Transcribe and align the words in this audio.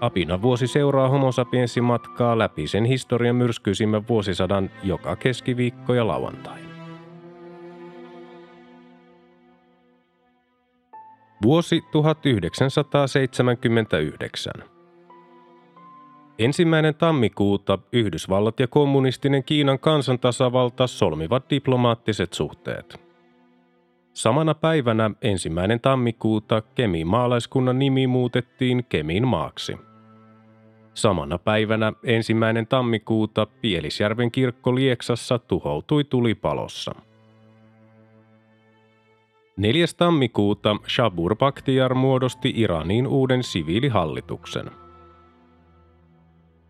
Apina 0.00 0.42
vuosi 0.42 0.66
seuraa 0.66 1.08
homo 1.08 1.30
matkaa 1.82 2.38
läpi 2.38 2.66
sen 2.66 2.84
historian 2.84 3.36
myrskyisimmän 3.36 4.08
vuosisadan 4.08 4.70
joka 4.82 5.16
keskiviikko 5.16 5.94
ja 5.94 6.06
lauantai. 6.06 6.60
Vuosi 11.42 11.82
1979. 11.92 14.52
Ensimmäinen 16.38 16.94
tammikuuta 16.94 17.78
Yhdysvallat 17.92 18.60
ja 18.60 18.66
kommunistinen 18.66 19.44
Kiinan 19.44 19.78
kansantasavalta 19.78 20.86
solmivat 20.86 21.50
diplomaattiset 21.50 22.32
suhteet. 22.32 23.00
Samana 24.12 24.54
päivänä 24.54 25.10
ensimmäinen 25.22 25.80
tammikuuta 25.80 26.62
Kemin 26.74 27.06
maalaiskunnan 27.06 27.78
nimi 27.78 28.06
muutettiin 28.06 28.84
Kemin 28.84 29.28
maaksi. 29.28 29.85
Samana 30.96 31.38
päivänä 31.38 31.92
ensimmäinen 32.04 32.66
tammikuuta 32.66 33.46
Pielisjärven 33.60 34.30
kirkko 34.30 34.74
Lieksassa 34.74 35.38
tuhoutui 35.38 36.04
tulipalossa. 36.04 36.94
4. 39.56 39.86
tammikuuta 39.96 40.76
Shabur 40.88 41.36
Bakhtiar 41.36 41.94
muodosti 41.94 42.52
Iraniin 42.56 43.06
uuden 43.06 43.42
siviilihallituksen. 43.42 44.70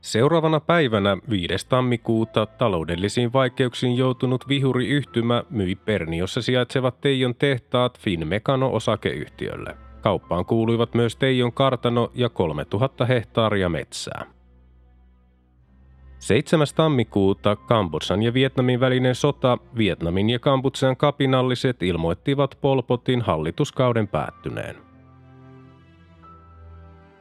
Seuraavana 0.01 0.61
päivänä 0.61 1.17
5. 1.31 1.69
tammikuuta 1.69 2.47
taloudellisiin 2.47 3.33
vaikeuksiin 3.33 3.97
joutunut 3.97 4.49
vihuriyhtymä 4.49 5.45
myi 5.51 5.75
Perniossa 5.75 6.43
sijaitsevat 6.43 7.01
Teijon 7.01 7.35
tehtaat 7.35 7.99
Finmekano 7.99 8.73
osakeyhtiölle. 8.73 9.86
Kauppaan 10.07 10.45
kuuluivat 10.45 10.95
myös 10.95 11.17
Teijon 11.17 11.53
kartano 11.53 12.11
ja 12.15 12.29
3000 12.29 13.05
hehtaaria 13.05 13.69
metsää. 13.69 14.27
7. 16.19 16.67
tammikuuta 16.77 17.57
Kambodsan 17.57 18.23
ja 18.23 18.35
Vietnamin 18.35 18.81
välinen 18.81 19.15
sota 19.15 19.59
Vietnamin 19.77 20.31
ja 20.31 20.39
Kambodsan 20.39 20.97
kapinalliset 20.97 21.83
ilmoittivat 21.83 22.59
Polpotin 22.61 23.23
hallituskauden 23.23 24.09
päättyneen. 24.09 24.77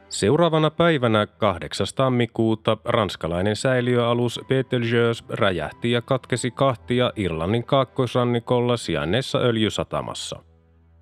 Seuraavana 0.08 0.70
päivänä 0.70 1.26
8. 1.26 1.86
tammikuuta 1.96 2.76
ranskalainen 2.84 3.56
säiliöalus 3.56 4.40
Betelgeuse 4.48 5.24
räjähti 5.28 5.90
ja 5.90 6.02
katkesi 6.02 6.50
kahtia 6.50 7.12
Irlannin 7.16 7.64
kaakkoisrannikolla 7.64 8.76
sijainneessa 8.76 9.38
öljysatamassa. 9.38 10.45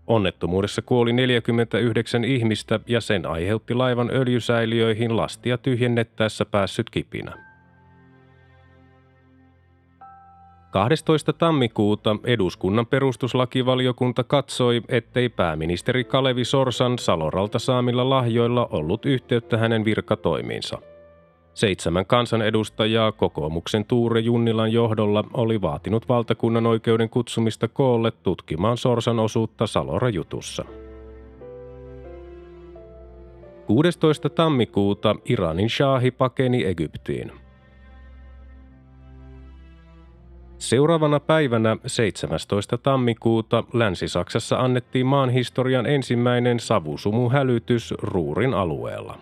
Onnettomuudessa 0.06 0.82
kuoli 0.82 1.12
49 1.12 2.24
ihmistä 2.24 2.80
ja 2.86 3.00
sen 3.00 3.26
aiheutti 3.26 3.74
laivan 3.74 4.10
öljysäiliöihin 4.10 5.16
lastia 5.16 5.58
tyhjennettäessä 5.58 6.44
päässyt 6.44 6.90
kipinä. 6.90 7.32
12. 10.70 11.32
tammikuuta 11.32 12.16
eduskunnan 12.24 12.86
perustuslakivaliokunta 12.86 14.24
katsoi, 14.24 14.82
ettei 14.88 15.28
pääministeri 15.28 16.04
Kalevi 16.04 16.44
Sorsan 16.44 16.98
Saloralta 16.98 17.58
saamilla 17.58 18.10
lahjoilla 18.10 18.68
ollut 18.70 19.06
yhteyttä 19.06 19.56
hänen 19.56 19.84
virkatoimiinsa. 19.84 20.78
Seitsemän 21.54 22.06
kansanedustajaa 22.06 23.12
kokoomuksen 23.12 23.84
Tuure 23.84 24.20
Junnilan 24.20 24.72
johdolla 24.72 25.24
oli 25.32 25.60
vaatinut 25.62 26.08
valtakunnan 26.08 26.66
oikeuden 26.66 27.08
kutsumista 27.10 27.68
koolle 27.68 28.10
tutkimaan 28.10 28.76
Sorsan 28.76 29.18
osuutta 29.20 29.66
Salora-jutussa. 29.66 30.64
16. 33.66 34.28
tammikuuta 34.28 35.16
Iranin 35.24 35.70
shaahi 35.70 36.10
pakeni 36.10 36.64
Egyptiin– 36.64 37.32
Seuraavana 40.64 41.20
päivänä 41.20 41.76
17. 41.86 42.78
tammikuuta 42.78 43.64
Länsi-Saksassa 43.72 44.56
annettiin 44.56 45.06
maan 45.06 45.30
historian 45.30 45.86
ensimmäinen 45.86 46.60
savusumuhälytys 46.60 47.94
Ruurin 47.98 48.54
alueella. 48.54 49.18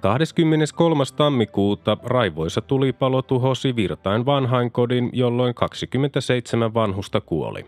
23. 0.00 1.04
tammikuuta 1.16 1.96
raivoisa 2.04 2.60
tulipalo 2.60 3.22
tuhosi 3.22 3.76
Virtain 3.76 4.26
vanhainkodin, 4.26 5.10
jolloin 5.12 5.54
27 5.54 6.74
vanhusta 6.74 7.20
kuoli. 7.20 7.66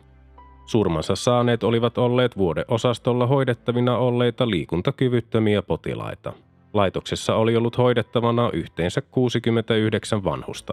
Surmansa 0.67 1.17
saaneet 1.17 1.63
olivat 1.65 1.99
olleet 1.99 2.37
vuodeosastolla 2.37 3.27
hoidettavina 3.27 3.99
olleita 3.99 4.51
liikuntakyvyttömiä 4.51 5.63
potilaita. 5.63 6.33
Laitoksessa 6.73 7.35
oli 7.35 7.57
ollut 7.57 7.79
hoidettavana 7.79 8.51
yhteensä 8.53 9.01
69 9.01 10.25
vanhusta. 10.25 10.73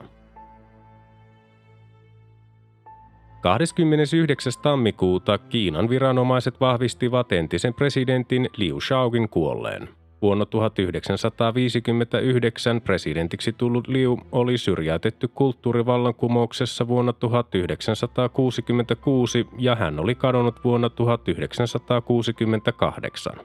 29. 3.41 4.53
tammikuuta 4.61 5.37
Kiinan 5.37 5.89
viranomaiset 5.89 6.59
vahvistivat 6.59 7.31
entisen 7.31 7.73
presidentin 7.73 8.49
Liu 8.57 8.81
Shaoqin 8.81 9.29
kuolleen. 9.29 9.98
Vuonna 10.21 10.45
1959 10.45 12.81
presidentiksi 12.81 13.53
tullut 13.53 13.87
Liu 13.87 14.19
oli 14.31 14.57
syrjäytetty 14.57 15.27
kulttuurivallankumouksessa 15.27 16.87
vuonna 16.87 17.13
1966 17.13 19.47
ja 19.57 19.75
hän 19.75 19.99
oli 19.99 20.15
kadonnut 20.15 20.63
vuonna 20.63 20.89
1968. 20.89 23.35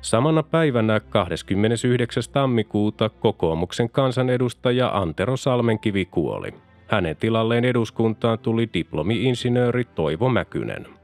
Samana 0.00 0.42
päivänä 0.42 1.00
29. 1.00 2.22
tammikuuta 2.32 3.08
kokoomuksen 3.08 3.90
kansanedustaja 3.90 4.98
Antero 4.98 5.36
Salmenkivi 5.36 6.04
kuoli. 6.04 6.54
Hänen 6.86 7.16
tilalleen 7.16 7.64
eduskuntaan 7.64 8.38
tuli 8.38 8.68
diplomi-insinööri 8.74 9.84
Toivo 9.84 10.28
Mäkynen. 10.28 11.03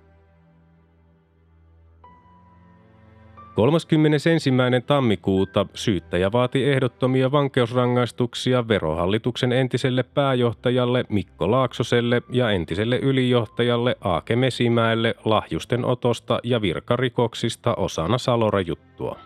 31. 3.54 4.30
tammikuuta 4.86 5.66
syyttäjä 5.74 6.32
vaati 6.32 6.64
ehdottomia 6.64 7.32
vankeusrangaistuksia 7.32 8.68
verohallituksen 8.68 9.52
entiselle 9.52 10.02
pääjohtajalle 10.02 11.04
Mikko 11.08 11.50
Laaksoselle 11.50 12.22
ja 12.32 12.50
entiselle 12.50 12.98
ylijohtajalle 12.98 13.96
Aake 14.00 14.36
Mesimäelle 14.36 15.14
lahjusten 15.24 15.84
otosta 15.84 16.40
ja 16.44 16.62
virkarikoksista 16.62 17.74
osana 17.74 18.18
Salora-juttua. 18.18 19.18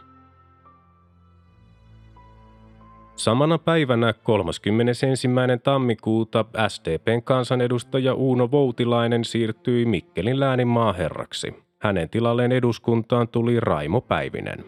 Samana 3.16 3.58
päivänä 3.58 4.12
31. 4.12 5.28
tammikuuta 5.62 6.44
SDPn 6.68 7.22
kansanedustaja 7.22 8.14
Uuno 8.14 8.50
Voutilainen 8.50 9.24
siirtyi 9.24 9.84
Mikkelin 9.84 10.40
läänin 10.40 10.68
maaherraksi. 10.68 11.63
Hänen 11.84 12.08
tilalleen 12.08 12.52
eduskuntaan 12.52 13.28
tuli 13.28 13.60
Raimo 13.60 14.00
Päivinen. 14.00 14.64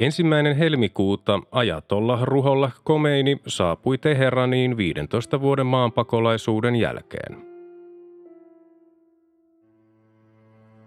Ensimmäinen 0.00 0.56
helmikuuta 0.56 1.40
ajatolla 1.50 2.18
Ruholla 2.22 2.70
Komeini 2.84 3.40
saapui 3.46 3.98
Teheraniin 3.98 4.76
15 4.76 5.40
vuoden 5.40 5.66
maanpakolaisuuden 5.66 6.76
jälkeen. 6.76 7.36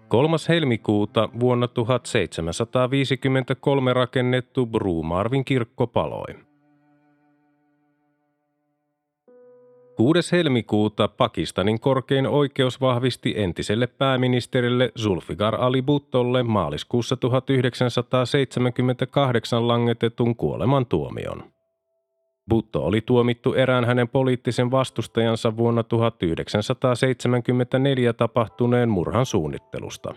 3. 0.07 0.37
helmikuuta 0.49 1.29
vuonna 1.39 1.67
1753 1.67 3.93
rakennettu 3.93 4.65
Brumarvin 4.65 5.45
kirkko 5.45 5.87
paloi. 5.87 6.35
6. 9.95 10.31
helmikuuta 10.31 11.07
Pakistanin 11.07 11.79
korkein 11.79 12.27
oikeus 12.27 12.81
vahvisti 12.81 13.33
entiselle 13.37 13.87
pääministerille 13.87 14.91
Zulfikar 14.99 15.55
Ali 15.55 15.81
Bhuttolle 15.81 16.43
maaliskuussa 16.43 17.17
1978 17.17 19.67
langetetun 19.67 20.35
kuolemantuomion. 20.35 21.43
Butto 22.49 22.85
oli 22.85 23.01
tuomittu 23.01 23.53
erään 23.53 23.85
hänen 23.85 24.07
poliittisen 24.07 24.71
vastustajansa 24.71 25.57
vuonna 25.57 25.83
1974 25.83 28.13
tapahtuneen 28.13 28.89
murhan 28.89 29.25
suunnittelusta. 29.25 30.13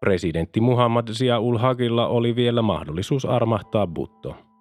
Presidentti 0.00 0.60
Muhammad 0.60 1.08
Zia-ul 1.12 1.58
Hagilla 1.58 2.06
oli 2.06 2.36
vielä 2.36 2.62
mahdollisuus 2.62 3.24
armahtaa 3.24 3.86
Butto. 3.86 4.51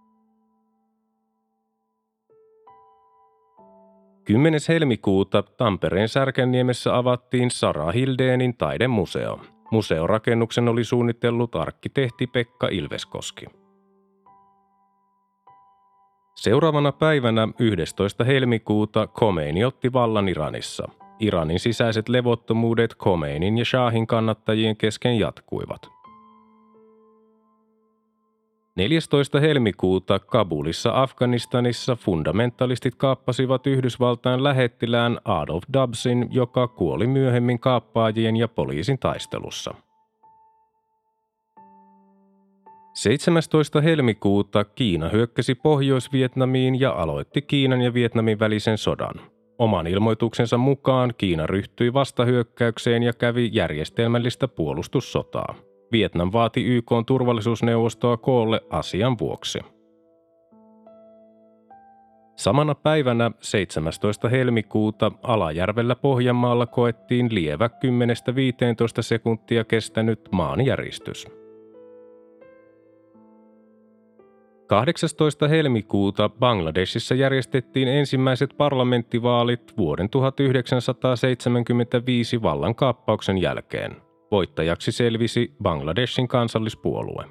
10. 4.23 4.59
helmikuuta 4.69 5.44
Tampereen 5.44 6.09
Särkänniemessä 6.09 6.97
avattiin 6.97 7.51
Sara 7.51 7.91
Hildeenin 7.91 8.57
taidemuseo. 8.57 9.39
Museorakennuksen 9.71 10.68
oli 10.68 10.83
suunnitellut 10.83 11.56
arkkitehti 11.56 12.27
Pekka 12.27 12.68
Ilveskoski. 12.68 13.45
Seuraavana 16.35 16.91
päivänä 16.91 17.47
11. 17.59 18.23
helmikuuta 18.23 19.07
Khomeini 19.07 19.65
otti 19.65 19.94
vallan 19.94 20.29
Iranissa. 20.29 20.89
Iranin 21.19 21.59
sisäiset 21.59 22.09
levottomuudet 22.09 22.95
Khomeinin 22.95 23.57
ja 23.57 23.65
Shahin 23.65 24.07
kannattajien 24.07 24.77
kesken 24.77 25.19
jatkuivat. 25.19 26.00
14. 28.75 29.39
helmikuuta 29.39 30.19
Kabulissa 30.19 31.01
Afganistanissa 31.01 31.95
fundamentalistit 31.95 32.95
kaappasivat 32.95 33.68
Yhdysvaltain 33.68 34.44
lähettilään 34.44 35.19
Adolf 35.25 35.63
Dubsin, 35.73 36.27
joka 36.31 36.68
kuoli 36.68 37.07
myöhemmin 37.07 37.59
kaappaajien 37.59 38.35
ja 38.35 38.47
poliisin 38.47 39.00
taistelussa. 39.00 39.73
17. 42.94 43.81
helmikuuta 43.81 44.63
Kiina 44.63 45.09
hyökkäsi 45.09 45.56
Pohjois-Vietnamiin 45.56 46.79
ja 46.79 46.91
aloitti 46.91 47.41
Kiinan 47.41 47.81
ja 47.81 47.94
Vietnamin 47.94 48.39
välisen 48.39 48.77
sodan. 48.77 49.15
Oman 49.57 49.88
ilmoituksensa 49.88 50.57
mukaan 50.57 51.13
Kiina 51.17 51.47
ryhtyi 51.47 51.94
vastahyökkäykseen 51.94 53.03
ja 53.03 53.13
kävi 53.13 53.50
järjestelmällistä 53.53 54.47
puolustussotaa. 54.47 55.56
Vietnam 55.91 56.29
vaati 56.33 56.65
YK 56.65 56.91
turvallisuusneuvostoa 57.05 58.17
koolle 58.17 58.61
asian 58.69 59.19
vuoksi. 59.19 59.59
Samana 62.35 62.75
päivänä 62.75 63.31
17. 63.39 64.29
helmikuuta 64.29 65.11
Alajärvellä 65.23 65.95
Pohjanmaalla 65.95 66.65
koettiin 66.65 67.27
lievä 67.31 67.67
10-15 67.67 67.71
sekuntia 69.01 69.63
kestänyt 69.63 70.19
maanjäristys. 70.31 71.27
18. 74.67 75.47
helmikuuta 75.47 76.29
Bangladesissa 76.29 77.15
järjestettiin 77.15 77.88
ensimmäiset 77.88 78.53
parlamenttivaalit 78.57 79.77
vuoden 79.77 80.09
1975 80.09 82.41
vallankaappauksen 82.41 83.38
jälkeen. 83.38 84.11
Voittajaksi 84.31 84.92
selvisi 84.92 85.54
Bangladeshin 85.63 86.28
kansallispuolue. 86.28 87.25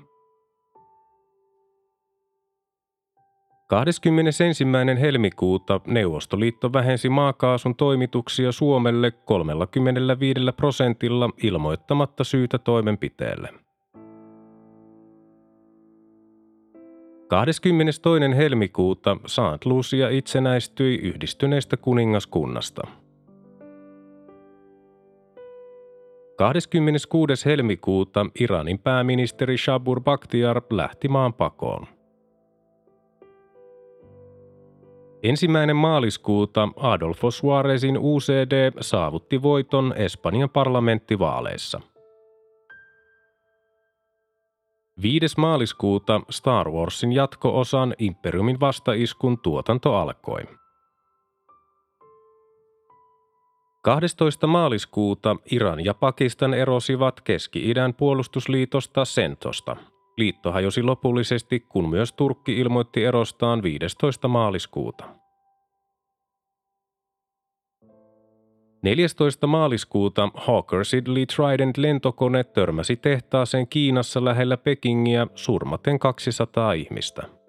21. 3.66 4.64
helmikuuta 5.00 5.80
Neuvostoliitto 5.86 6.72
vähensi 6.72 7.08
maakaasun 7.08 7.74
toimituksia 7.74 8.52
Suomelle 8.52 9.10
35 9.10 10.40
prosentilla 10.56 11.30
ilmoittamatta 11.42 12.24
syytä 12.24 12.58
toimenpiteelle. 12.58 13.48
22. 17.28 18.36
helmikuuta 18.36 19.16
Saint 19.26 19.66
Lucia 19.66 20.08
itsenäistyi 20.08 20.96
yhdistyneestä 20.96 21.76
kuningaskunnasta– 21.76 22.82
26. 26.40 27.44
helmikuuta 27.44 28.26
Iranin 28.40 28.78
pääministeri 28.78 29.58
Shabur 29.58 30.00
Bakhtiar 30.00 30.62
lähti 30.70 31.08
maan 31.08 31.34
pakoon. 31.34 31.86
Ensimmäinen 35.22 35.76
maaliskuuta 35.76 36.68
Adolfo 36.76 37.30
Suarezin 37.30 37.98
UCD 37.98 38.72
saavutti 38.80 39.42
voiton 39.42 39.94
Espanjan 39.96 40.50
parlamenttivaaleissa. 40.50 41.80
5. 45.02 45.26
maaliskuuta 45.36 46.20
Star 46.30 46.70
Warsin 46.70 47.12
jatko-osan 47.12 47.94
Imperiumin 47.98 48.60
vastaiskun 48.60 49.38
tuotanto 49.38 49.96
alkoi. 49.96 50.59
12. 53.82 54.46
maaliskuuta 54.46 55.36
Iran 55.50 55.84
ja 55.84 55.94
Pakistan 55.94 56.54
erosivat 56.54 57.20
Keski-idän 57.20 57.94
puolustusliitosta 57.94 59.04
Sentosta. 59.04 59.76
Liitto 60.16 60.52
hajosi 60.52 60.82
lopullisesti, 60.82 61.60
kun 61.60 61.88
myös 61.88 62.12
Turkki 62.12 62.58
ilmoitti 62.58 63.04
erostaan 63.04 63.62
15. 63.62 64.28
maaliskuuta. 64.28 65.04
14. 68.82 69.46
maaliskuuta 69.46 70.28
Hawker 70.34 70.84
Siddeley 70.84 71.26
Trident 71.26 71.76
lentokone 71.76 72.44
törmäsi 72.44 72.96
tehtaaseen 72.96 73.68
Kiinassa 73.68 74.24
lähellä 74.24 74.56
Pekingiä 74.56 75.26
surmaten 75.34 75.98
200 75.98 76.72
ihmistä. 76.72 77.39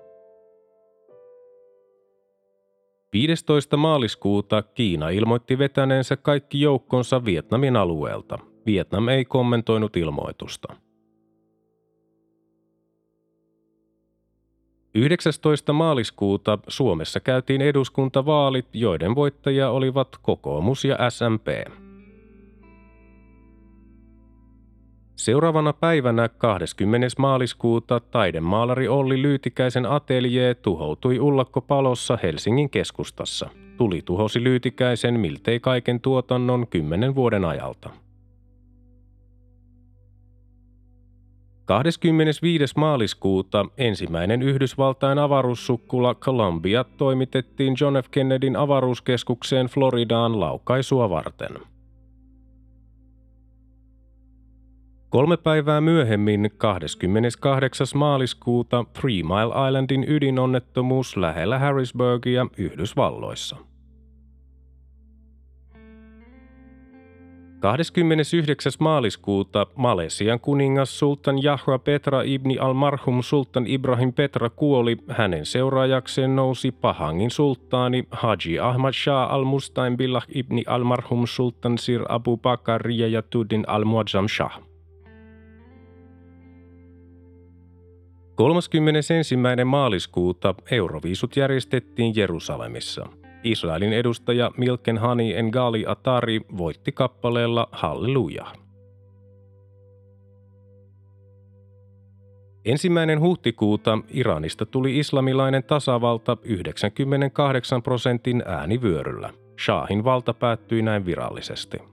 15. 3.13 3.77
maaliskuuta 3.77 4.61
Kiina 4.61 5.09
ilmoitti 5.09 5.57
vetäneensä 5.57 6.17
kaikki 6.17 6.61
joukkonsa 6.61 7.25
Vietnamin 7.25 7.75
alueelta. 7.75 8.39
Vietnam 8.65 9.07
ei 9.07 9.25
kommentoinut 9.25 9.97
ilmoitusta. 9.97 10.75
19. 14.95 15.73
maaliskuuta 15.73 16.59
Suomessa 16.67 17.19
käytiin 17.19 17.61
eduskuntavaalit, 17.61 18.67
joiden 18.73 19.15
voittajia 19.15 19.69
olivat 19.69 20.09
kokoomus 20.21 20.85
ja 20.85 21.09
SMP. 21.09 21.47
Seuraavana 25.21 25.73
päivänä 25.73 26.29
20. 26.29 27.07
maaliskuuta 27.17 27.99
taidemaalari 27.99 28.87
Olli 28.87 29.21
Lyytikäisen 29.21 29.85
ateljee 29.85 30.55
tuhoutui 30.55 31.19
ullakkopalossa 31.19 32.17
Helsingin 32.23 32.69
keskustassa. 32.69 33.49
Tuli 33.77 34.01
tuhosi 34.05 34.43
Lyytikäisen 34.43 35.19
miltei 35.19 35.59
kaiken 35.59 35.99
tuotannon 35.99 36.67
kymmenen 36.67 37.15
vuoden 37.15 37.45
ajalta. 37.45 37.89
25. 41.65 42.73
maaliskuuta 42.77 43.65
ensimmäinen 43.77 44.41
Yhdysvaltain 44.41 45.19
avaruussukkula 45.19 46.15
Columbia 46.15 46.83
toimitettiin 46.83 47.75
John 47.81 47.95
F. 48.03 48.07
Kennedyn 48.11 48.55
avaruuskeskukseen 48.55 49.67
Floridaan 49.67 50.39
laukaisua 50.39 51.09
varten– 51.09 51.51
Kolme 55.11 55.37
päivää 55.37 55.81
myöhemmin, 55.81 56.51
28. 56.57 57.87
maaliskuuta, 57.95 58.85
Three 58.93 59.23
Mile 59.23 59.67
Islandin 59.67 60.05
ydinonnettomuus 60.07 61.17
lähellä 61.17 61.59
Harrisburgia 61.59 62.47
Yhdysvalloissa. 62.57 63.57
29. 67.59 68.71
maaliskuuta 68.79 69.67
Malesian 69.75 70.39
kuningas 70.39 70.99
Sultan 70.99 71.43
Jahra 71.43 71.79
Petra 71.79 72.21
ibni 72.25 72.57
al-Marhum 72.57 73.21
Sultan 73.21 73.67
Ibrahim 73.67 74.13
Petra 74.13 74.49
kuoli. 74.49 74.97
Hänen 75.07 75.45
seuraajakseen 75.45 76.35
nousi 76.35 76.71
Pahangin 76.71 77.31
sulttaani 77.31 78.03
Haji 78.11 78.59
Ahmad 78.59 78.93
Shah 78.93 79.33
al-Mustain 79.33 79.97
Billah 79.97 80.25
ibni 80.35 80.63
al-Marhum 80.67 81.27
Sultan 81.27 81.77
Sir 81.77 82.05
Abu 82.09 82.37
Bakar 82.37 82.81
Riyatuddin 82.81 83.63
al-Muazzam 83.67 84.27
Shah. 84.27 84.70
31. 88.41 89.35
maaliskuuta 89.65 90.55
Euroviisut 90.71 91.35
järjestettiin 91.37 92.15
Jerusalemissa. 92.15 93.05
Israelin 93.43 93.93
edustaja 93.93 94.51
Milken 94.57 94.97
Hani 94.97 95.33
Engali 95.33 95.85
Atari 95.87 96.41
voitti 96.57 96.91
kappaleella 96.91 97.67
Halleluja. 97.71 98.45
Ensimmäinen 102.65 103.19
huhtikuuta 103.19 103.97
Iranista 104.09 104.65
tuli 104.65 104.99
islamilainen 104.99 105.63
tasavalta 105.63 106.37
98 106.43 107.83
prosentin 107.83 108.43
äänivyöryllä. 108.45 109.33
Shahin 109.65 110.03
valta 110.03 110.33
päättyi 110.33 110.81
näin 110.81 111.05
virallisesti. 111.05 111.90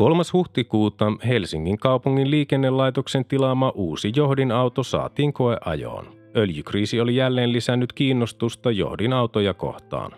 3. 0.00 0.22
huhtikuuta 0.32 1.12
Helsingin 1.28 1.78
kaupungin 1.78 2.30
liikennelaitoksen 2.30 3.24
tilaama 3.24 3.72
uusi 3.74 4.12
johdinauto 4.16 4.82
saatiin 4.82 5.32
koeajoon. 5.32 6.06
Öljykriisi 6.36 7.00
oli 7.00 7.16
jälleen 7.16 7.52
lisännyt 7.52 7.92
kiinnostusta 7.92 8.70
johdinautoja 8.70 9.54
kohtaan. 9.54 10.12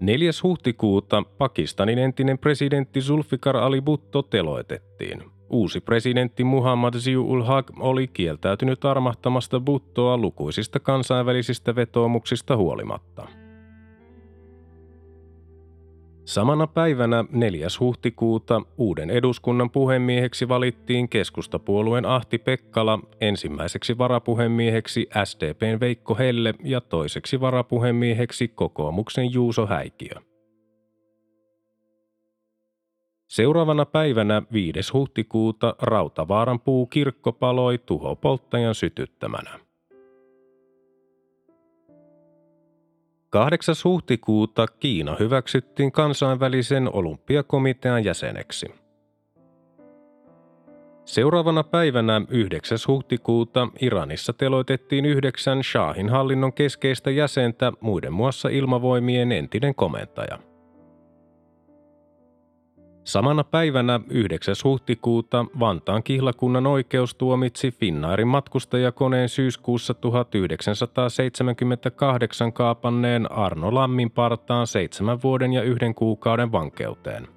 4. 0.00 0.30
huhtikuuta 0.42 1.22
Pakistanin 1.38 1.98
entinen 1.98 2.38
presidentti 2.38 3.00
Zulfikar 3.00 3.56
Ali 3.56 3.80
Bhutto 3.80 4.22
teloitettiin. 4.22 5.22
Uusi 5.50 5.80
presidentti 5.80 6.44
Muhammad 6.44 6.94
Ziul 6.94 7.42
Haq 7.42 7.70
oli 7.78 8.08
kieltäytynyt 8.08 8.84
armahtamasta 8.84 9.60
Bhuttoa 9.60 10.16
lukuisista 10.16 10.80
kansainvälisistä 10.80 11.74
vetoomuksista 11.74 12.56
huolimatta. 12.56 13.41
Samana 16.32 16.66
päivänä 16.66 17.24
4. 17.30 17.66
huhtikuuta 17.80 18.62
uuden 18.78 19.10
eduskunnan 19.10 19.70
puhemieheksi 19.70 20.48
valittiin 20.48 21.08
keskustapuolueen 21.08 22.06
Ahti 22.06 22.38
Pekkala, 22.38 22.98
ensimmäiseksi 23.20 23.98
varapuhemieheksi 23.98 25.08
SDPn 25.24 25.80
Veikko 25.80 26.14
Helle 26.14 26.54
ja 26.64 26.80
toiseksi 26.80 27.40
varapuhemieheksi 27.40 28.48
kokoomuksen 28.48 29.32
Juuso 29.32 29.66
Häikiö. 29.66 30.14
Seuraavana 33.28 33.86
päivänä 33.86 34.42
5. 34.52 34.92
huhtikuuta 34.92 35.74
Rautavaaran 35.82 36.60
puukirkko 36.60 37.32
paloi 37.32 37.78
tuhopolttajan 37.78 38.74
sytyttämänä. 38.74 39.71
8. 43.32 43.74
huhtikuuta 43.84 44.66
Kiina 44.66 45.16
hyväksyttiin 45.20 45.92
kansainvälisen 45.92 46.94
olympiakomitean 46.94 48.04
jäseneksi. 48.04 48.74
Seuraavana 51.04 51.62
päivänä 51.62 52.22
9. 52.28 52.78
huhtikuuta 52.88 53.68
Iranissa 53.80 54.32
teloitettiin 54.32 55.04
yhdeksän 55.04 55.64
Shahin 55.64 56.08
hallinnon 56.08 56.52
keskeistä 56.52 57.10
jäsentä, 57.10 57.72
muiden 57.80 58.12
muassa 58.12 58.48
ilmavoimien 58.48 59.32
entinen 59.32 59.74
komentaja– 59.74 60.38
Samana 63.04 63.44
päivänä 63.44 64.00
9. 64.08 64.54
huhtikuuta 64.64 65.46
Vantaan 65.60 66.02
kihlakunnan 66.02 66.66
oikeus 66.66 67.14
tuomitsi 67.14 67.70
Finnairin 67.70 68.28
matkustajakoneen 68.28 69.28
syyskuussa 69.28 69.94
1978 69.94 72.52
kaapanneen 72.52 73.32
Arno 73.32 73.74
Lamminpartaan 73.74 74.66
seitsemän 74.66 75.22
vuoden 75.22 75.52
ja 75.52 75.62
yhden 75.62 75.94
kuukauden 75.94 76.52
vankeuteen. 76.52 77.28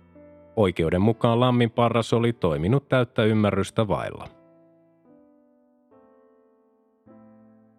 Oikeuden 0.55 1.01
mukaan 1.01 1.39
Lamminparras 1.39 2.13
oli 2.13 2.34
toiminut 2.34 2.89
täyttä 2.89 3.24
ymmärrystä 3.24 3.88
vailla. 3.88 4.27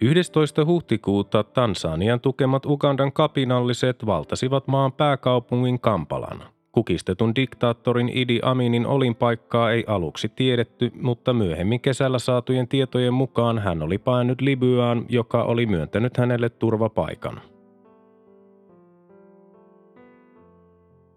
11. 0.00 0.64
huhtikuuta 0.64 1.44
Tansanian 1.44 2.20
tukemat 2.20 2.66
Ugandan 2.66 3.12
kapinalliset 3.12 4.06
valtasivat 4.06 4.66
maan 4.66 4.92
pääkaupungin 4.92 5.80
Kampalan– 5.80 6.42
Kukistetun 6.76 7.34
diktaattorin 7.34 8.10
Idi 8.14 8.40
Aminin 8.42 8.86
olinpaikkaa 8.86 9.70
ei 9.70 9.84
aluksi 9.86 10.28
tiedetty, 10.28 10.90
mutta 11.00 11.32
myöhemmin 11.32 11.80
kesällä 11.80 12.18
saatujen 12.18 12.68
tietojen 12.68 13.14
mukaan 13.14 13.58
hän 13.58 13.82
oli 13.82 13.98
paennut 13.98 14.40
Libyaan, 14.40 15.06
joka 15.08 15.42
oli 15.42 15.66
myöntänyt 15.66 16.16
hänelle 16.16 16.48
turvapaikan. 16.48 17.40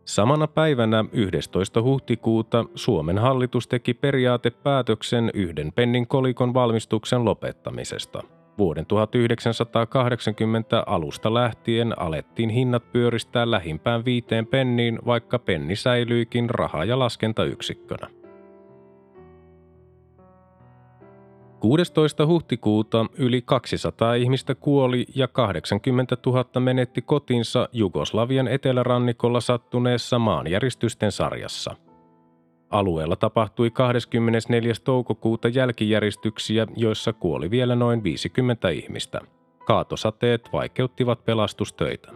Samana 0.05 0.47
päivänä 0.47 1.05
11. 1.11 1.81
huhtikuuta 1.81 2.65
Suomen 2.75 3.17
hallitus 3.17 3.67
teki 3.67 3.93
periaatepäätöksen 3.93 5.31
yhden 5.33 5.71
pennin 5.75 6.07
kolikon 6.07 6.53
valmistuksen 6.53 7.25
lopettamisesta– 7.25 8.23
Vuoden 8.59 8.85
1980 8.85 10.83
alusta 10.87 11.33
lähtien 11.33 12.01
alettiin 12.01 12.49
hinnat 12.49 12.91
pyöristää 12.91 13.51
lähimpään 13.51 14.05
viiteen 14.05 14.47
penniin, 14.47 14.99
vaikka 15.05 15.39
penni 15.39 15.75
säilyikin 15.75 16.49
raha- 16.49 16.85
ja 16.85 16.99
laskentayksikkönä. 16.99 18.07
16. 21.59 22.25
huhtikuuta 22.25 23.05
yli 23.17 23.41
200 23.41 24.13
ihmistä 24.13 24.55
kuoli 24.55 25.05
ja 25.15 25.27
80 25.27 26.17
000 26.25 26.59
menetti 26.59 27.01
kotinsa 27.01 27.69
Jugoslavian 27.71 28.47
etelärannikolla 28.47 29.41
sattuneessa 29.41 30.19
maanjäristysten 30.19 31.11
sarjassa– 31.11 31.75
Alueella 32.69 33.15
tapahtui 33.15 33.71
24. 33.71 34.73
toukokuuta 34.83 35.47
jälkijäristyksiä, 35.47 36.67
joissa 36.75 37.13
kuoli 37.13 37.51
vielä 37.51 37.75
noin 37.75 38.03
50 38.03 38.69
ihmistä. 38.69 39.21
Kaatosateet 39.65 40.49
vaikeuttivat 40.53 41.25
pelastustöitä. 41.25 42.11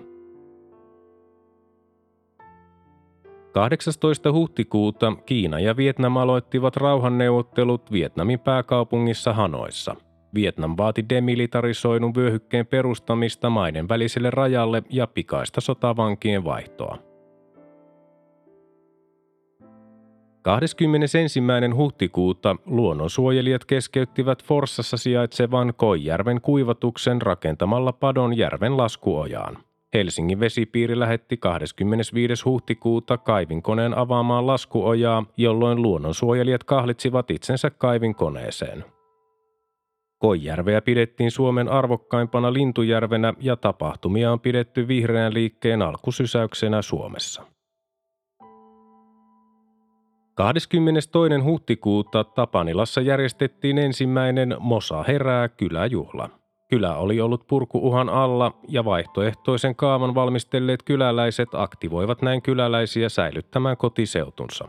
18. 3.52 4.32
huhtikuuta 4.32 5.14
Kiina 5.26 5.60
ja 5.60 5.78
Vietnam 5.78 6.18
aloittivat 6.18 6.78
rauhanneuvottelut 6.78 7.92
Vietnamin 7.92 8.40
pääkaupungissa 8.40 9.34
Hanoissa. 9.34 9.96
Vietnam 10.34 10.76
vaati 10.78 11.06
demilitarisoidun 11.10 12.16
vyöhykkeen 12.16 12.66
perustamista 12.68 13.50
maiden 13.50 13.90
väliselle 13.90 14.30
rajalle 14.30 14.84
ja 14.90 15.08
pikaista 15.08 15.62
sotavankien 15.62 16.44
vaihtoa. 16.44 17.13
21. 20.44 21.40
huhtikuuta 21.76 22.56
luonnonsuojelijat 22.66 23.66
keskeyttivät 23.66 24.44
Forssassa 24.44 24.98
sijaitsevan 24.98 25.74
Koijärven 25.78 26.42
kuivatuksen 26.42 27.22
rakentamalla 27.22 27.94
padon 27.94 28.38
järven 28.38 28.78
laskuojaan. 28.78 29.58
Helsingin 29.94 30.40
vesipiiri 30.40 31.00
lähetti 31.00 31.38
25. 31.38 32.44
huhtikuuta 32.46 33.18
kaivinkoneen 33.18 33.98
avaamaan 33.98 34.48
laskuojaa, 34.48 35.26
jolloin 35.38 35.82
luonnonsuojelijat 35.82 36.64
kahlitsivat 36.64 37.32
itsensä 37.32 37.70
kaivinkoneeseen. 37.70 38.86
Koijärveä 40.20 40.82
pidettiin 40.82 41.32
Suomen 41.32 41.70
arvokkaimpana 41.70 42.54
lintujärvenä 42.54 43.34
ja 43.40 43.56
tapahtumia 43.56 44.32
on 44.32 44.40
pidetty 44.40 44.88
vihreän 44.88 45.34
liikkeen 45.34 45.82
alkusysäyksenä 45.82 46.82
Suomessa. 46.82 47.53
22. 50.36 51.42
huhtikuuta 51.44 52.24
Tapanilassa 52.24 53.02
järjestettiin 53.02 53.78
ensimmäinen 53.78 54.56
Mosa 54.60 55.04
herää 55.04 55.50
kyläjuhla. 55.50 56.30
Kylä 56.70 56.96
oli 56.96 57.22
ollut 57.22 57.48
purkuuhan 57.48 58.10
alla 58.10 58.52
ja 58.68 58.86
vaihtoehtoisen 58.86 59.76
kaavan 59.76 60.16
valmistelleet 60.16 60.84
kyläläiset 60.84 61.50
aktivoivat 61.54 62.22
näin 62.22 62.42
kyläläisiä 62.42 63.10
säilyttämään 63.10 63.78
kotiseutunsa. 63.78 64.68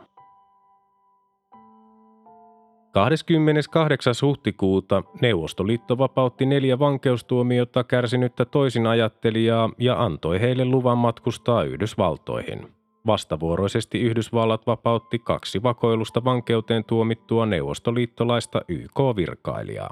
28. 2.93 4.15
huhtikuuta 4.23 5.03
Neuvostoliitto 5.21 5.99
vapautti 5.99 6.47
neljä 6.47 6.79
vankeustuomiota 6.79 7.85
kärsinyttä 7.85 8.45
toisin 8.45 8.87
ajattelijaa 8.87 9.71
ja 9.79 10.03
antoi 10.03 10.41
heille 10.41 10.65
luvan 10.65 10.99
matkustaa 10.99 11.63
Yhdysvaltoihin. 11.63 12.74
Vastavuoroisesti 13.07 14.01
Yhdysvallat 14.01 14.67
vapautti 14.67 15.19
kaksi 15.19 15.63
vakoilusta 15.63 16.25
vankeuteen 16.25 16.85
tuomittua 16.85 17.47
neuvostoliittolaista 17.47 18.61
YK-virkailijaa. 18.69 19.91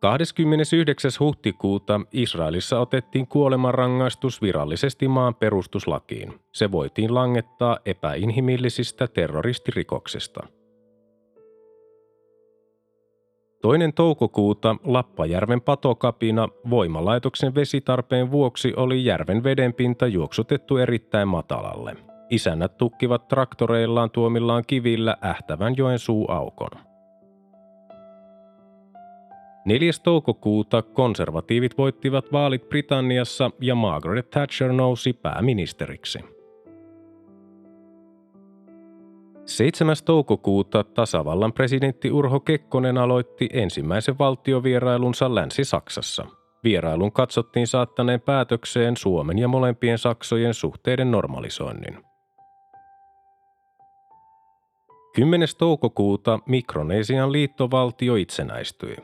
29. 0.00 1.10
huhtikuuta 1.20 2.00
Israelissa 2.12 2.80
otettiin 2.80 3.26
kuolemanrangaistus 3.26 4.42
virallisesti 4.42 5.08
maan 5.08 5.34
perustuslakiin. 5.34 6.34
Se 6.52 6.72
voitiin 6.72 7.14
langettaa 7.14 7.78
epäinhimillisistä 7.84 9.06
terroristirikoksista– 9.06 10.46
Toinen 13.66 13.92
toukokuuta 13.92 14.76
Lappajärven 14.84 15.60
patokapina 15.60 16.48
voimalaitoksen 16.70 17.54
vesitarpeen 17.54 18.30
vuoksi 18.30 18.72
oli 18.76 19.04
järven 19.04 19.44
vedenpinta 19.44 20.06
juoksutettu 20.06 20.76
erittäin 20.76 21.28
matalalle. 21.28 21.96
Isännät 22.30 22.76
tukkivat 22.76 23.28
traktoreillaan 23.28 24.10
tuomillaan 24.10 24.64
kivillä 24.66 25.16
ähtävän 25.24 25.74
joen 25.76 25.98
suuaukon. 25.98 26.70
4. 29.64 29.90
toukokuuta 30.02 30.82
konservatiivit 30.82 31.78
voittivat 31.78 32.32
vaalit 32.32 32.68
Britanniassa 32.68 33.50
ja 33.60 33.74
Margaret 33.74 34.30
Thatcher 34.30 34.72
nousi 34.72 35.12
pääministeriksi. 35.12 36.35
7. 39.46 39.96
toukokuuta 40.04 40.84
tasavallan 40.84 41.52
presidentti 41.52 42.10
Urho 42.10 42.40
Kekkonen 42.40 42.98
aloitti 42.98 43.48
ensimmäisen 43.52 44.18
valtiovierailunsa 44.18 45.34
Länsi-Saksassa. 45.34 46.26
Vierailun 46.64 47.12
katsottiin 47.12 47.66
saattaneen 47.66 48.20
päätökseen 48.20 48.96
Suomen 48.96 49.38
ja 49.38 49.48
molempien 49.48 49.98
Saksojen 49.98 50.54
suhteiden 50.54 51.10
normalisoinnin. 51.10 51.98
10. 55.14 55.48
toukokuuta 55.58 56.38
Mikronesian 56.46 57.32
liittovaltio 57.32 58.16
itsenäistyi. 58.16 58.96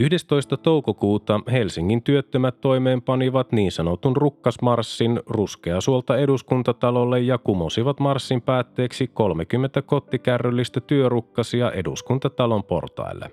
11. 0.00 0.56
toukokuuta 0.56 1.40
Helsingin 1.52 2.02
työttömät 2.02 2.60
toimeenpanivat 2.60 3.52
niin 3.52 3.72
sanotun 3.72 4.16
rukkasmarssin 4.16 5.20
ruskeasuolta 5.26 6.18
eduskuntatalolle 6.18 7.20
ja 7.20 7.38
kumosivat 7.38 8.00
marssin 8.00 8.42
päätteeksi 8.42 9.06
30 9.06 9.82
kottikärryllistä 9.82 10.80
työrukkasia 10.80 11.72
eduskuntatalon 11.72 12.64
portaille. 12.64 13.30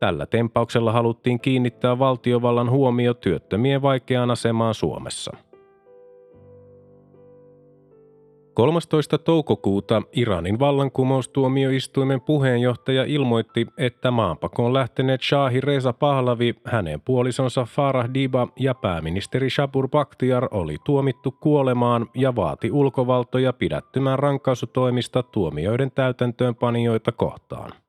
Tällä 0.00 0.26
tempauksella 0.26 0.92
haluttiin 0.92 1.40
kiinnittää 1.40 1.98
valtiovallan 1.98 2.70
huomio 2.70 3.14
työttömien 3.14 3.82
vaikeaan 3.82 4.30
asemaan 4.30 4.74
Suomessa– 4.74 5.36
13. 8.54 9.18
toukokuuta 9.18 10.02
Iranin 10.12 10.58
vallankumoustuomioistuimen 10.58 12.20
puheenjohtaja 12.20 13.04
ilmoitti, 13.04 13.66
että 13.78 14.10
maanpakoon 14.10 14.74
lähteneet 14.74 15.22
Shahi 15.22 15.60
Reza 15.60 15.92
Pahlavi, 15.92 16.54
hänen 16.64 17.00
puolisonsa 17.00 17.64
Farah 17.64 18.14
Diba 18.14 18.48
ja 18.58 18.74
pääministeri 18.74 19.50
Shabur 19.50 19.88
Bakhtiar 19.88 20.48
oli 20.50 20.76
tuomittu 20.84 21.30
kuolemaan 21.30 22.06
ja 22.14 22.36
vaati 22.36 22.70
ulkovaltoja 22.70 23.52
pidättymään 23.52 24.18
rankaisutoimista 24.18 25.22
tuomioiden 25.22 25.90
täytäntöönpanijoita 25.90 27.12
kohtaan. 27.12 27.83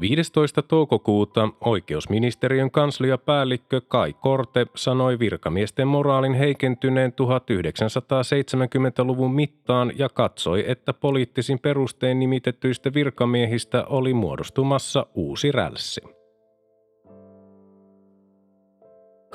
15. 0.00 0.62
toukokuuta 0.62 1.48
oikeusministeriön 1.60 2.70
kansliapäällikkö 2.70 3.80
Kai 3.80 4.12
Korte 4.12 4.66
sanoi 4.74 5.18
virkamiesten 5.18 5.88
moraalin 5.88 6.34
heikentyneen 6.34 7.12
1970-luvun 7.12 9.34
mittaan 9.34 9.92
ja 9.98 10.08
katsoi, 10.08 10.64
että 10.66 10.92
poliittisin 10.92 11.58
perustein 11.58 12.18
nimitetyistä 12.18 12.94
virkamiehistä 12.94 13.84
oli 13.84 14.14
muodostumassa 14.14 15.06
uusi 15.14 15.52
rälssi. 15.52 16.15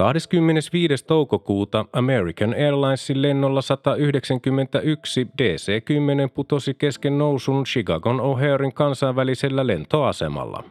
25. 0.02 1.06
toukokuuta 1.06 1.86
American 1.94 2.54
Airlinesin 2.54 3.22
lennolla 3.22 3.62
191 3.62 5.28
DC-10 5.42 6.32
putosi 6.34 6.74
kesken 6.74 7.18
nousun 7.18 7.64
Chicagon 7.64 8.22
O'Harein 8.22 8.74
kansainvälisellä 8.74 9.68
lentoasemalla. 9.68 10.64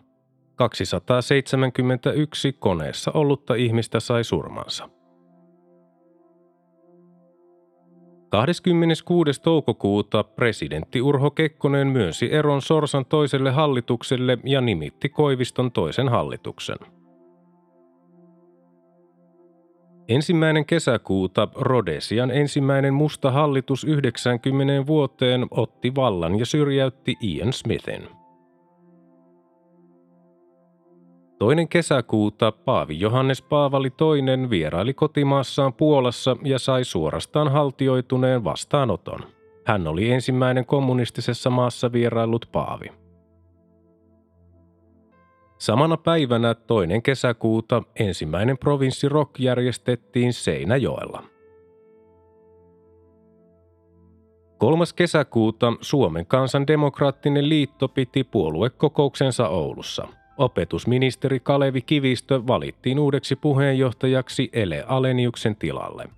271 0.55 2.53
koneessa 2.53 3.11
ollutta 3.15 3.55
ihmistä 3.55 4.01
sai 4.01 4.25
surmansa. 4.25 4.89
26. 8.29 9.43
toukokuuta 9.43 10.25
presidentti 10.25 11.03
Urho 11.03 11.31
Kekkonen 11.31 11.89
myönsi 11.89 12.33
eron 12.33 12.63
Sorsan 12.63 13.07
toiselle 13.07 13.51
hallitukselle 13.51 14.39
ja 14.45 14.61
nimitti 14.61 15.09
Koiviston 15.09 15.73
toisen 15.73 16.09
hallituksen. 16.09 17.00
Ensimmäinen 20.11 20.67
kesäkuuta 20.67 21.49
Rodesian 21.55 22.31
ensimmäinen 22.31 22.95
musta 22.95 23.31
hallitus 23.31 23.85
90 23.85 24.87
vuoteen 24.87 25.47
otti 25.51 25.95
vallan 25.95 26.39
ja 26.39 26.47
syrjäytti 26.47 27.17
Ian 27.23 27.53
Smithin. 27.53 28.09
Toinen 31.39 31.69
kesäkuuta 31.69 32.53
Paavi 32.53 33.01
Johannes 33.01 33.43
Paavali 33.43 33.89
II 33.89 34.51
vieraili 34.51 34.95
kotimaassaan 34.95 35.73
Puolassa 35.73 36.37
ja 36.45 36.59
sai 36.59 36.85
suorastaan 36.85 37.53
haltioituneen 37.53 38.45
vastaanoton. 38.45 39.21
Hän 39.67 39.87
oli 39.87 40.11
ensimmäinen 40.11 40.67
kommunistisessa 40.67 41.51
maassa 41.51 41.93
vierailut 41.93 42.49
Paavi. 42.53 43.00
Samana 45.61 45.97
päivänä 45.97 46.55
toinen 46.55 47.03
kesäkuuta 47.03 47.83
ensimmäinen 47.97 48.59
provinssi 48.59 49.09
Rock 49.09 49.41
järjestettiin 49.41 50.33
Seinäjoella. 50.33 51.23
Kolmas 54.59 54.93
kesäkuuta 54.93 55.73
Suomen 55.81 56.27
kansan 56.27 56.67
demokraattinen 56.67 57.49
liitto 57.49 57.89
piti 57.89 58.25
puoluekokouksensa 58.25 59.49
Oulussa. 59.49 60.09
Opetusministeri 60.39 61.41
Kalevi 61.41 61.83
Kivistö 61.83 62.47
valittiin 62.47 62.99
uudeksi 62.99 63.37
puheenjohtajaksi 63.37 64.51
Ele 64.53 64.85
Aleniuksen 64.87 65.57
tilalle. 65.57 66.09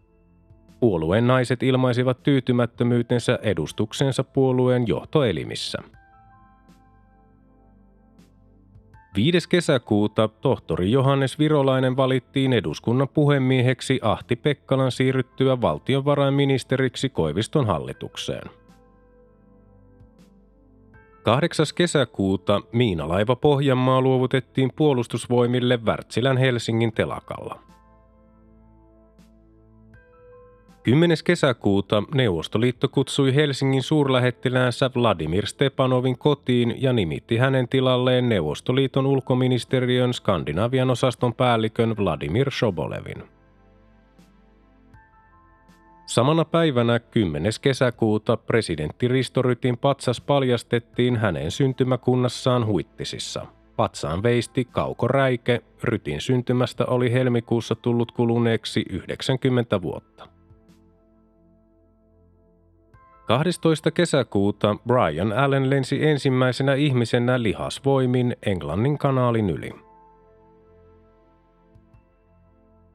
Puolueen 0.80 1.26
naiset 1.26 1.62
ilmaisivat 1.62 2.22
tyytymättömyytensä 2.22 3.38
edustuksensa 3.42 4.24
puolueen 4.24 4.88
johtoelimissä– 4.88 5.78
5. 9.14 9.48
kesäkuuta 9.48 10.28
tohtori 10.28 10.90
Johannes 10.90 11.38
Virolainen 11.38 11.96
valittiin 11.96 12.52
eduskunnan 12.52 13.08
puhemieheksi 13.08 14.00
Ahti 14.02 14.36
Pekkalan 14.36 14.92
siirryttyä 14.92 15.60
valtiovarainministeriksi 15.60 17.08
Koiviston 17.08 17.66
hallitukseen. 17.66 18.50
8. 21.22 21.66
kesäkuuta 21.74 22.60
miinalaiva 22.72 23.36
Pohjanmaa 23.36 24.00
luovutettiin 24.00 24.72
puolustusvoimille 24.76 25.80
Wärtsilän 25.86 26.36
Helsingin 26.36 26.92
telakalla– 26.92 27.58
10. 30.84 31.16
kesäkuuta 31.24 32.02
Neuvostoliitto 32.14 32.88
kutsui 32.88 33.34
Helsingin 33.34 33.82
suurlähettiläänsä 33.82 34.90
Vladimir 34.96 35.46
Stepanovin 35.46 36.18
kotiin 36.18 36.82
ja 36.82 36.92
nimitti 36.92 37.36
hänen 37.36 37.68
tilalleen 37.68 38.28
Neuvostoliiton 38.28 39.06
ulkoministeriön 39.06 40.14
Skandinavian 40.14 40.90
osaston 40.90 41.34
päällikön 41.34 41.96
Vladimir 41.96 42.50
Shobolevin. 42.50 43.24
Samana 46.06 46.44
päivänä 46.44 46.98
10. 46.98 47.52
kesäkuuta 47.62 48.36
presidentti 48.36 49.08
Risto 49.08 49.42
Rytin 49.42 49.78
patsas 49.78 50.20
paljastettiin 50.20 51.16
hänen 51.16 51.50
syntymäkunnassaan 51.50 52.66
Huittisissa. 52.66 53.46
Patsaan 53.76 54.22
veisti 54.22 54.64
Kauko 54.64 55.08
Räike, 55.08 55.60
Rytin 55.82 56.20
syntymästä 56.20 56.86
oli 56.86 57.12
helmikuussa 57.12 57.74
tullut 57.74 58.12
kuluneeksi 58.12 58.84
90 58.90 59.82
vuotta. 59.82 60.31
12. 63.26 63.90
kesäkuuta 63.90 64.76
Brian 64.86 65.32
Allen 65.32 65.70
lensi 65.70 66.06
ensimmäisenä 66.06 66.74
ihmisenä 66.74 67.42
lihasvoimin 67.42 68.36
Englannin 68.46 68.98
kanaalin 68.98 69.50
yli. 69.50 69.70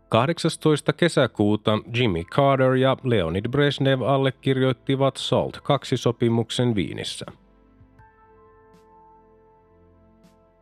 18. 0.09 0.93
kesäkuuta 0.93 1.79
Jimmy 1.93 2.23
Carter 2.23 2.73
ja 2.73 2.97
Leonid 3.03 3.45
Brezhnev 3.49 4.01
allekirjoittivat 4.01 5.17
SALT 5.17 5.57
2-sopimuksen 5.57 6.75
Viinissä– 6.75 7.25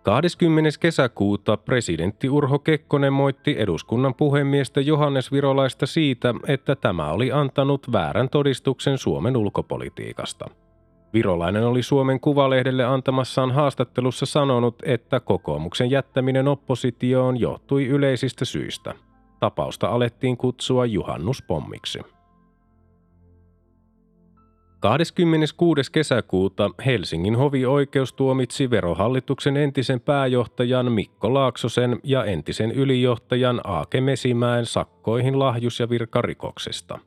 20. 0.05 0.69
kesäkuuta 0.79 1.57
presidentti 1.57 2.29
Urho 2.29 2.59
Kekkonen 2.59 3.13
moitti 3.13 3.55
eduskunnan 3.57 4.15
puhemiestä 4.15 4.81
Johannes 4.81 5.31
Virolaista 5.31 5.85
siitä, 5.85 6.33
että 6.47 6.75
tämä 6.75 7.11
oli 7.11 7.31
antanut 7.31 7.91
väärän 7.91 8.29
todistuksen 8.29 8.97
Suomen 8.97 9.37
ulkopolitiikasta. 9.37 10.45
Virolainen 11.13 11.67
oli 11.67 11.83
Suomen 11.83 12.19
Kuvalehdelle 12.19 12.85
antamassaan 12.85 13.51
haastattelussa 13.51 14.25
sanonut, 14.25 14.75
että 14.83 15.19
kokoomuksen 15.19 15.91
jättäminen 15.91 16.47
oppositioon 16.47 17.39
johtui 17.39 17.85
yleisistä 17.85 18.45
syistä. 18.45 18.93
Tapausta 19.39 19.87
alettiin 19.87 20.37
kutsua 20.37 20.85
juhannuspommiksi. 20.85 21.99
26. 24.85 25.91
kesäkuuta 25.91 26.69
Helsingin 26.85 27.35
hovioikeus 27.35 28.13
tuomitsi 28.13 28.69
verohallituksen 28.69 29.57
entisen 29.57 30.01
pääjohtajan 30.01 30.91
Mikko 30.91 31.33
Laaksosen 31.33 31.99
ja 32.03 32.25
entisen 32.25 32.71
ylijohtajan 32.71 33.61
Aake 33.63 34.01
Mesimäen 34.01 34.65
sakkoihin 34.65 35.39
lahjus- 35.39 35.79
ja 35.79 35.89
virkarikoksista. 35.89 36.99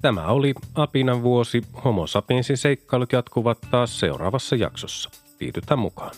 Tämä 0.00 0.26
oli 0.26 0.54
Apinan 0.74 1.22
vuosi. 1.22 1.62
Homo 1.84 2.06
sapiensin 2.06 2.56
seikkailut 2.56 3.12
jatkuvat 3.12 3.58
taas 3.70 4.00
seuraavassa 4.00 4.56
jaksossa. 4.56 5.10
Liitytään 5.40 5.78
mukaan. 5.78 6.12